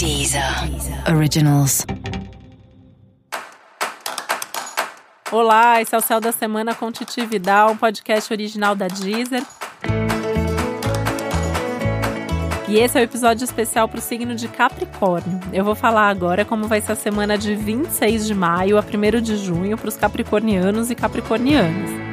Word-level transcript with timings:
Deezer 0.00 0.42
Originals. 1.14 1.84
Olá, 5.30 5.82
esse 5.82 5.94
é 5.94 5.98
o 5.98 6.00
Céu 6.00 6.18
da 6.18 6.32
Semana 6.32 6.74
com 6.74 6.90
Titi 6.90 7.26
Vidal, 7.26 7.72
um 7.72 7.76
podcast 7.76 8.32
original 8.32 8.74
da 8.74 8.88
Deezer. 8.88 9.42
E 12.66 12.78
esse 12.78 12.96
é 12.96 13.02
o 13.02 13.04
episódio 13.04 13.44
especial 13.44 13.90
para 13.90 13.98
o 13.98 14.00
signo 14.00 14.34
de 14.34 14.48
Capricórnio. 14.48 15.38
Eu 15.52 15.66
vou 15.66 15.74
falar 15.74 16.08
agora 16.08 16.46
como 16.46 16.66
vai 16.66 16.80
ser 16.80 16.92
a 16.92 16.96
semana 16.96 17.36
de 17.36 17.54
26 17.54 18.26
de 18.26 18.34
maio 18.34 18.78
a 18.78 18.80
1 18.80 19.20
de 19.20 19.36
junho 19.36 19.76
para 19.76 19.90
os 19.90 19.98
capricornianos 19.98 20.90
e 20.90 20.94
capricornianas. 20.94 22.09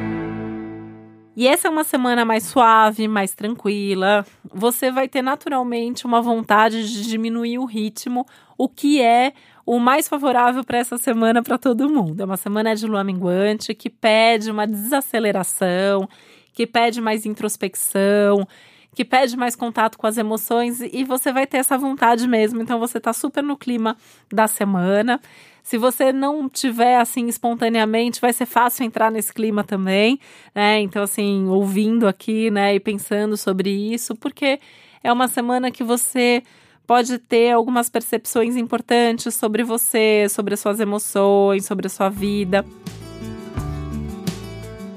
E 1.37 1.47
essa 1.47 1.67
é 1.67 1.71
uma 1.71 1.83
semana 1.83 2.25
mais 2.25 2.45
suave, 2.45 3.07
mais 3.07 3.31
tranquila. 3.31 4.25
Você 4.51 4.89
vai 4.89 5.07
ter 5.07 5.21
naturalmente 5.21 6.03
uma 6.03 6.19
vontade 6.19 6.91
de 6.91 7.07
diminuir 7.07 7.59
o 7.59 7.65
ritmo, 7.65 8.25
o 8.57 8.67
que 8.67 8.99
é 8.99 9.33
o 9.63 9.77
mais 9.77 10.07
favorável 10.07 10.63
para 10.63 10.79
essa 10.79 10.97
semana 10.97 11.43
para 11.43 11.59
todo 11.59 11.87
mundo. 11.87 12.19
É 12.21 12.25
uma 12.25 12.37
semana 12.37 12.75
de 12.75 12.87
lua 12.87 13.03
minguante 13.03 13.75
que 13.75 13.87
pede 13.87 14.49
uma 14.49 14.65
desaceleração, 14.65 16.09
que 16.55 16.65
pede 16.65 16.99
mais 16.99 17.23
introspecção, 17.23 18.47
que 18.95 19.05
pede 19.05 19.37
mais 19.37 19.55
contato 19.55 19.95
com 19.95 20.07
as 20.07 20.17
emoções 20.17 20.81
e 20.81 21.03
você 21.03 21.31
vai 21.31 21.45
ter 21.45 21.57
essa 21.57 21.77
vontade 21.77 22.27
mesmo. 22.27 22.63
Então 22.63 22.79
você 22.79 22.97
está 22.97 23.13
super 23.13 23.43
no 23.43 23.55
clima 23.55 23.95
da 24.33 24.47
semana. 24.47 25.21
Se 25.67 25.77
você 25.77 26.13
não 26.13 26.47
tiver 26.47 26.97
assim 26.97 27.27
espontaneamente, 27.27 28.21
vai 28.21 28.31
ser 28.31 28.45
fácil 28.45 28.85
entrar 28.85 29.11
nesse 29.11 29.33
clima 29.33 29.65
também, 29.65 30.17
né? 30.55 30.79
Então 30.79 31.03
assim, 31.03 31.45
ouvindo 31.49 32.07
aqui, 32.07 32.49
né, 32.49 32.75
e 32.75 32.79
pensando 32.79 33.35
sobre 33.35 33.69
isso, 33.69 34.15
porque 34.15 34.61
é 35.03 35.11
uma 35.11 35.27
semana 35.27 35.69
que 35.69 35.83
você 35.83 36.41
pode 36.87 37.17
ter 37.17 37.51
algumas 37.51 37.89
percepções 37.89 38.55
importantes 38.55 39.35
sobre 39.35 39.61
você, 39.61 40.27
sobre 40.29 40.53
as 40.53 40.61
suas 40.61 40.79
emoções, 40.79 41.65
sobre 41.65 41.87
a 41.87 41.89
sua 41.89 42.07
vida. 42.07 42.63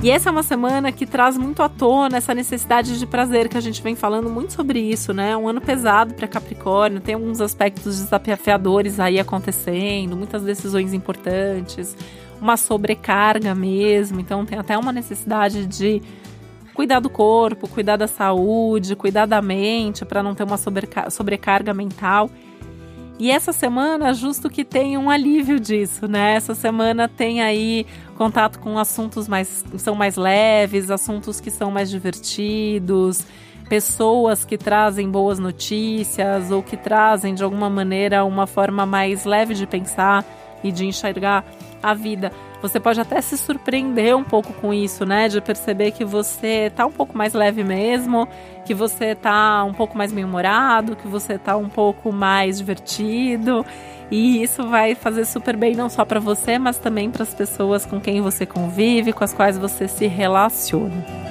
E 0.03 0.11
essa 0.11 0.31
é 0.31 0.33
uma 0.33 0.43
semana 0.43 0.91
que 0.91 1.05
traz 1.05 1.37
muito 1.37 1.63
à 1.63 1.69
tona 1.69 2.17
essa 2.17 2.35
necessidade 2.35 2.99
de 2.99 3.07
prazer 3.07 3.51
que 3.51 3.59
a 3.59 3.61
gente 3.61 3.83
vem 3.83 3.95
falando 3.95 4.31
muito 4.31 4.55
sobre 4.55 4.81
isso, 4.81 5.13
né? 5.13 5.37
Um 5.37 5.47
ano 5.47 5.61
pesado 5.61 6.15
para 6.15 6.27
Capricórnio, 6.27 7.03
tem 7.03 7.15
alguns 7.15 7.39
aspectos 7.39 8.01
desafiadores 8.01 8.99
aí 8.99 9.21
acontecendo, 9.21 10.17
muitas 10.17 10.43
decisões 10.43 10.95
importantes, 10.95 11.95
uma 12.41 12.57
sobrecarga 12.57 13.55
mesmo, 13.55 14.21
então 14.21 14.47
tem 14.47 14.59
até 14.59 14.79
uma 14.79 14.91
necessidade 14.91 15.67
de 15.67 16.01
cuidar 16.73 17.01
do 17.01 17.11
corpo, 17.11 17.69
cuidar 17.69 17.99
da 17.99 18.07
saúde, 18.07 18.97
cuidar 18.97 19.27
da 19.27 19.43
mente 19.43 20.07
para 20.07 20.23
não 20.23 20.35
ter 20.35 20.45
uma 20.45 20.57
sobrecarga 21.11 21.75
mental. 21.75 22.31
E 23.21 23.31
essa 23.31 23.53
semana, 23.53 24.15
justo 24.15 24.49
que 24.49 24.65
tem 24.65 24.97
um 24.97 25.11
alívio 25.11 25.61
disso, 25.61 26.09
né? 26.09 26.37
Essa 26.37 26.55
semana 26.55 27.07
tem 27.07 27.43
aí 27.43 27.87
contato 28.17 28.59
com 28.59 28.79
assuntos 28.79 29.29
mais 29.29 29.63
são 29.77 29.95
mais 29.95 30.17
leves, 30.17 30.91
assuntos 30.91 31.39
que 31.39 31.51
são 31.51 31.71
mais 31.71 31.91
divertidos, 31.91 33.27
pessoas 33.69 34.43
que 34.43 34.57
trazem 34.57 35.11
boas 35.11 35.39
notícias 35.39 36.51
ou 36.51 36.63
que 36.63 36.79
trazem 36.79 37.35
de 37.35 37.45
alguma 37.45 37.69
maneira 37.69 38.25
uma 38.25 38.47
forma 38.47 38.87
mais 38.87 39.27
leve 39.27 39.53
de 39.53 39.67
pensar 39.67 40.25
e 40.65 40.73
de 40.73 40.87
enxergar 40.87 41.45
a 41.83 41.95
vida. 41.95 42.33
Você 42.63 42.79
pode 42.79 43.01
até 43.01 43.21
se 43.21 43.39
surpreender 43.39 44.17
um 44.17 44.25
pouco 44.25 44.53
com 44.53 44.73
isso, 44.73 45.07
né? 45.07 45.29
De 45.29 45.41
perceber 45.41 45.93
que 45.93 46.05
você 46.05 46.71
tá 46.75 46.85
um 46.85 46.93
pouco 46.93 47.17
mais 47.17 47.33
leve 47.33 47.65
mesmo, 47.65 48.29
que 48.65 48.75
você 48.75 49.15
tá 49.15 49.65
um 49.65 49.73
pouco 49.73 49.97
mais 49.97 50.13
bem-humorado, 50.13 50.97
que 50.97 51.09
você 51.09 51.39
tá 51.39 51.57
um 51.57 51.69
pouco 51.69 52.13
mais 52.13 52.59
divertido. 52.59 53.65
E 54.11 54.43
isso 54.43 54.67
vai 54.67 54.95
fazer 54.95 55.25
super 55.25 55.57
bem 55.57 55.75
não 55.75 55.89
só 55.89 56.05
para 56.05 56.21
você, 56.21 56.59
mas 56.59 56.79
também 56.79 57.11
para 57.11 57.23
as 57.23 57.33
pessoas 57.33 57.87
com 57.87 58.01
quem 58.01 58.21
você 58.21 58.45
convive, 58.45 59.13
com 59.13 59.25
as 59.25 59.33
quais 59.33 59.57
você 59.57 59.87
se 59.87 60.07
relaciona. 60.07 61.30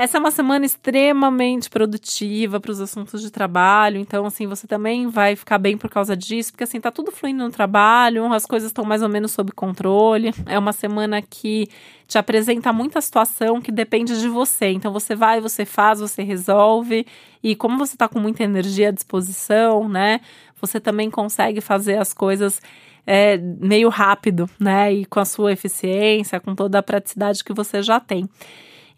Essa 0.00 0.16
é 0.16 0.20
uma 0.20 0.30
semana 0.30 0.64
extremamente 0.64 1.68
produtiva 1.68 2.60
para 2.60 2.70
os 2.70 2.80
assuntos 2.80 3.20
de 3.20 3.32
trabalho, 3.32 3.98
então 3.98 4.24
assim, 4.24 4.46
você 4.46 4.64
também 4.64 5.08
vai 5.08 5.34
ficar 5.34 5.58
bem 5.58 5.76
por 5.76 5.90
causa 5.90 6.16
disso, 6.16 6.52
porque 6.52 6.62
assim, 6.62 6.80
tá 6.80 6.92
tudo 6.92 7.10
fluindo 7.10 7.42
no 7.42 7.50
trabalho, 7.50 8.32
as 8.32 8.46
coisas 8.46 8.70
estão 8.70 8.84
mais 8.84 9.02
ou 9.02 9.08
menos 9.08 9.32
sob 9.32 9.50
controle. 9.50 10.32
É 10.46 10.56
uma 10.56 10.72
semana 10.72 11.20
que 11.20 11.68
te 12.06 12.16
apresenta 12.16 12.72
muita 12.72 13.00
situação 13.00 13.60
que 13.60 13.72
depende 13.72 14.20
de 14.20 14.28
você. 14.28 14.68
Então 14.68 14.92
você 14.92 15.16
vai, 15.16 15.40
você 15.40 15.64
faz, 15.64 15.98
você 15.98 16.22
resolve, 16.22 17.04
e 17.42 17.56
como 17.56 17.76
você 17.76 17.96
está 17.96 18.08
com 18.08 18.20
muita 18.20 18.44
energia 18.44 18.90
à 18.90 18.92
disposição, 18.92 19.88
né? 19.88 20.20
Você 20.60 20.78
também 20.78 21.10
consegue 21.10 21.60
fazer 21.60 21.98
as 21.98 22.12
coisas 22.12 22.62
é, 23.04 23.36
meio 23.36 23.88
rápido, 23.88 24.48
né? 24.60 24.92
E 24.92 25.04
com 25.06 25.18
a 25.18 25.24
sua 25.24 25.52
eficiência, 25.52 26.38
com 26.38 26.54
toda 26.54 26.78
a 26.78 26.82
praticidade 26.84 27.42
que 27.42 27.52
você 27.52 27.82
já 27.82 27.98
tem. 27.98 28.28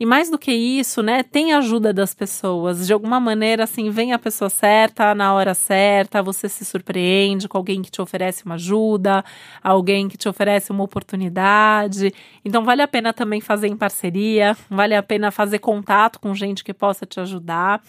E 0.00 0.06
mais 0.06 0.30
do 0.30 0.38
que 0.38 0.50
isso, 0.50 1.02
né, 1.02 1.22
tem 1.22 1.52
ajuda 1.52 1.92
das 1.92 2.14
pessoas. 2.14 2.86
De 2.86 2.92
alguma 2.94 3.20
maneira, 3.20 3.64
assim, 3.64 3.90
vem 3.90 4.14
a 4.14 4.18
pessoa 4.18 4.48
certa, 4.48 5.14
na 5.14 5.34
hora 5.34 5.52
certa, 5.52 6.22
você 6.22 6.48
se 6.48 6.64
surpreende 6.64 7.46
com 7.46 7.58
alguém 7.58 7.82
que 7.82 7.90
te 7.90 8.00
oferece 8.00 8.46
uma 8.46 8.54
ajuda, 8.54 9.22
alguém 9.62 10.08
que 10.08 10.16
te 10.16 10.26
oferece 10.26 10.70
uma 10.70 10.84
oportunidade. 10.84 12.14
Então, 12.42 12.64
vale 12.64 12.80
a 12.80 12.88
pena 12.88 13.12
também 13.12 13.42
fazer 13.42 13.68
em 13.68 13.76
parceria, 13.76 14.56
vale 14.70 14.94
a 14.94 15.02
pena 15.02 15.30
fazer 15.30 15.58
contato 15.58 16.18
com 16.18 16.34
gente 16.34 16.64
que 16.64 16.72
possa 16.72 17.04
te 17.04 17.20
ajudar. 17.20 17.82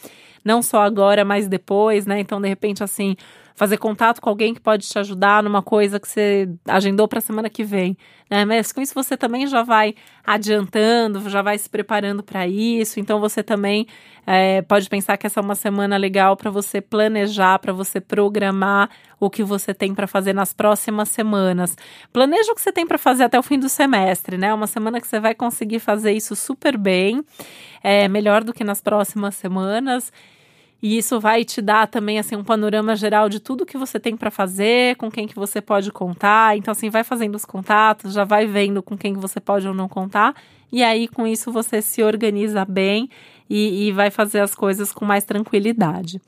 Não 0.43 0.61
só 0.61 0.81
agora, 0.81 1.23
mas 1.23 1.47
depois, 1.47 2.05
né? 2.05 2.19
Então, 2.19 2.41
de 2.41 2.49
repente, 2.49 2.83
assim, 2.83 3.15
fazer 3.55 3.77
contato 3.77 4.21
com 4.21 4.29
alguém 4.29 4.53
que 4.53 4.61
pode 4.61 4.87
te 4.87 4.97
ajudar 4.99 5.43
numa 5.43 5.61
coisa 5.61 5.99
que 5.99 6.07
você 6.07 6.49
agendou 6.67 7.07
para 7.07 7.19
a 7.19 7.21
semana 7.21 7.49
que 7.49 7.63
vem, 7.63 7.97
né? 8.29 8.45
Mas 8.45 8.71
com 8.71 8.81
isso 8.81 8.93
você 8.93 9.17
também 9.17 9.45
já 9.47 9.63
vai 9.63 9.93
adiantando, 10.25 11.29
já 11.29 11.41
vai 11.41 11.57
se 11.57 11.69
preparando 11.69 12.23
para 12.23 12.47
isso. 12.47 12.99
Então 12.99 13.19
você 13.19 13.43
também 13.43 13.87
é, 14.25 14.61
pode 14.61 14.89
pensar 14.89 15.17
que 15.17 15.27
essa 15.27 15.39
é 15.39 15.43
uma 15.43 15.55
semana 15.55 15.97
legal 15.97 16.35
para 16.37 16.49
você 16.49 16.81
planejar, 16.81 17.59
para 17.59 17.73
você 17.73 17.99
programar 17.99 18.89
o 19.19 19.29
que 19.29 19.43
você 19.43 19.73
tem 19.73 19.93
para 19.93 20.07
fazer 20.07 20.33
nas 20.33 20.53
próximas 20.53 21.09
semanas. 21.09 21.75
Planeja 22.11 22.51
o 22.51 22.55
que 22.55 22.61
você 22.61 22.71
tem 22.71 22.87
para 22.87 22.97
fazer 22.97 23.23
até 23.23 23.37
o 23.37 23.43
fim 23.43 23.59
do 23.59 23.69
semestre, 23.69 24.37
né? 24.37 24.53
Uma 24.53 24.67
semana 24.67 24.99
que 24.99 25.07
você 25.07 25.19
vai 25.19 25.35
conseguir 25.35 25.79
fazer 25.79 26.11
isso 26.11 26.35
super 26.35 26.77
bem, 26.77 27.23
é 27.83 28.07
melhor 28.07 28.43
do 28.43 28.53
que 28.53 28.63
nas 28.63 28.81
próximas 28.81 29.35
semanas. 29.35 30.11
E 30.81 30.97
isso 30.97 31.19
vai 31.19 31.45
te 31.45 31.61
dar 31.61 31.87
também 31.87 32.17
assim 32.17 32.35
um 32.35 32.43
panorama 32.43 32.95
geral 32.95 33.29
de 33.29 33.39
tudo 33.39 33.65
que 33.65 33.77
você 33.77 33.99
tem 33.99 34.17
para 34.17 34.31
fazer, 34.31 34.95
com 34.95 35.11
quem 35.11 35.27
que 35.27 35.35
você 35.35 35.61
pode 35.61 35.91
contar. 35.91 36.57
Então 36.57 36.71
assim, 36.71 36.89
vai 36.89 37.03
fazendo 37.03 37.35
os 37.35 37.45
contatos, 37.45 38.13
já 38.13 38.23
vai 38.23 38.47
vendo 38.47 38.81
com 38.81 38.97
quem 38.97 39.13
que 39.13 39.19
você 39.19 39.39
pode 39.39 39.67
ou 39.67 39.73
não 39.73 39.87
contar. 39.87 40.35
E 40.71 40.81
aí 40.83 41.07
com 41.07 41.27
isso 41.27 41.51
você 41.51 41.81
se 41.81 42.01
organiza 42.01 42.65
bem 42.65 43.09
e, 43.49 43.87
e 43.87 43.91
vai 43.91 44.09
fazer 44.09 44.39
as 44.39 44.55
coisas 44.55 44.91
com 44.91 45.05
mais 45.05 45.23
tranquilidade. 45.23 46.19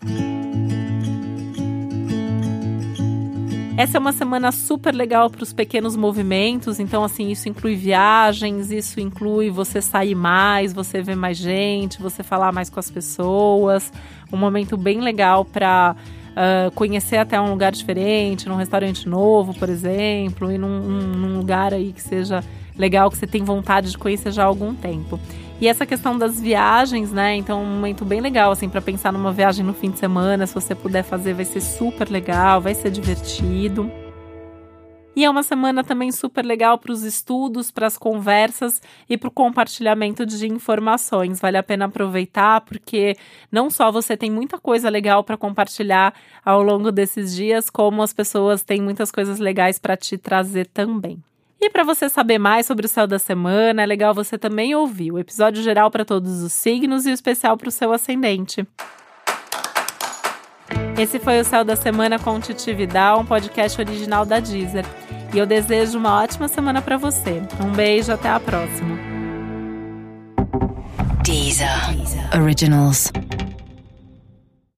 Essa 3.76 3.98
é 3.98 4.00
uma 4.00 4.14
semana 4.14 4.52
super 4.52 4.94
legal 4.94 5.32
para 5.32 5.42
os 5.42 5.52
pequenos 5.52 5.96
movimentos, 5.96 6.80
então 6.80 7.04
assim, 7.04 7.32
isso 7.32 7.50
inclui 7.50 7.76
viagens, 7.76 8.70
isso 8.70 9.00
inclui 9.00 9.50
você 9.50 9.82
sair 9.82 10.14
mais, 10.14 10.72
você 10.72 11.02
ver 11.02 11.16
mais 11.16 11.38
gente, 11.38 12.00
você 12.00 12.22
falar 12.22 12.52
mais 12.52 12.70
com 12.70 12.80
as 12.80 12.92
pessoas. 12.92 13.92
Um 14.32 14.38
momento 14.38 14.78
bem 14.78 15.02
legal 15.02 15.44
para 15.44 15.96
uh, 16.34 16.72
conhecer 16.76 17.18
até 17.18 17.42
um 17.42 17.50
lugar 17.50 17.72
diferente, 17.72 18.48
num 18.48 18.58
restaurante 18.58 19.10
novo, 19.10 19.56
por 19.56 19.70
exemplo, 19.70 20.52
e 20.52 20.58
num, 20.60 20.80
num 20.80 21.38
lugar 21.40 21.74
aí 21.74 21.92
que 21.94 22.02
seja 22.02 22.44
legal, 22.78 23.10
que 23.10 23.18
você 23.18 23.26
tem 23.26 23.44
vontade 23.44 23.90
de 23.90 23.98
conhecer 23.98 24.32
já 24.32 24.44
há 24.44 24.46
algum 24.46 24.76
tempo. 24.76 25.20
E 25.64 25.68
essa 25.70 25.86
questão 25.86 26.18
das 26.18 26.42
viagens, 26.42 27.14
né? 27.14 27.38
Então, 27.38 27.64
um 27.64 27.76
momento 27.76 28.04
bem 28.04 28.20
legal, 28.20 28.52
assim, 28.52 28.68
para 28.68 28.82
pensar 28.82 29.14
numa 29.14 29.32
viagem 29.32 29.66
no 29.66 29.74
fim 29.74 29.92
de 29.92 29.98
semana. 29.98 30.46
Se 30.46 30.54
você 30.54 30.76
puder 30.76 31.04
fazer, 31.04 31.34
vai 31.34 31.46
ser 31.46 31.62
super 31.62 32.10
legal, 32.10 32.60
vai 32.60 32.76
ser 32.76 32.92
divertido. 32.92 33.90
E 35.16 35.24
é 35.24 35.30
uma 35.30 35.42
semana 35.42 35.82
também 35.82 36.12
super 36.12 36.44
legal 36.44 36.78
para 36.78 36.92
os 36.92 37.04
estudos, 37.04 37.72
para 37.72 37.88
as 37.88 37.98
conversas 37.98 38.82
e 39.10 39.18
para 39.18 39.30
o 39.30 39.32
compartilhamento 39.32 40.26
de 40.26 40.48
informações. 40.48 41.40
Vale 41.40 41.56
a 41.56 41.64
pena 41.64 41.86
aproveitar, 41.86 42.60
porque 42.60 43.16
não 43.50 43.70
só 43.70 43.90
você 43.90 44.18
tem 44.18 44.30
muita 44.30 44.60
coisa 44.60 44.90
legal 44.90 45.24
para 45.24 45.38
compartilhar 45.38 46.14
ao 46.44 46.62
longo 46.62 46.92
desses 46.92 47.34
dias, 47.34 47.70
como 47.70 48.04
as 48.04 48.12
pessoas 48.12 48.64
têm 48.64 48.82
muitas 48.82 49.14
coisas 49.14 49.40
legais 49.40 49.80
para 49.80 49.96
te 49.96 50.18
trazer 50.18 50.68
também. 50.68 51.24
E 51.66 51.70
para 51.70 51.86
você 51.86 52.10
saber 52.10 52.38
mais 52.38 52.66
sobre 52.66 52.86
o 52.86 52.90
céu 52.90 53.08
da 53.08 53.18
semana, 53.18 53.82
é 53.82 53.86
legal 53.86 54.14
você 54.14 54.38
também 54.38 54.76
ouvir 54.76 55.14
o 55.14 55.18
episódio 55.18 55.64
geral 55.64 55.90
para 55.90 56.04
todos 56.04 56.44
os 56.44 56.52
signos 56.52 57.06
e 57.06 57.10
o 57.10 57.14
especial 57.14 57.56
para 57.56 57.70
o 57.70 57.72
seu 57.72 57.94
ascendente. 57.94 58.68
Esse 61.00 61.20
foi 61.20 61.40
o 61.40 61.46
Céu 61.46 61.64
da 61.64 61.78
Semana 61.78 62.20
com 62.20 62.38
Titi 62.38 62.74
Vidal, 62.74 63.22
um 63.22 63.26
podcast 63.26 63.80
original 63.80 64.26
da 64.26 64.42
Deezer. 64.42 64.86
E 65.34 65.38
eu 65.38 65.46
desejo 65.46 65.98
uma 65.98 66.22
ótima 66.22 66.50
semana 66.50 66.82
para 66.82 66.98
você. 66.98 67.42
Um 67.64 67.72
beijo, 67.72 68.12
até 68.12 68.28
a 68.28 68.42
próxima. 68.42 68.98
Deezer. 71.24 71.70
Originals. 72.36 73.10